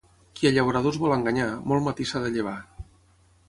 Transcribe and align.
Qui 0.37 0.47
a 0.49 0.51
llauradors 0.55 0.97
vol 1.03 1.13
enganyar, 1.17 1.47
molt 1.73 1.87
matí 1.91 2.11
s'ha 2.13 2.25
de 2.27 2.35
llevar. 2.39 2.59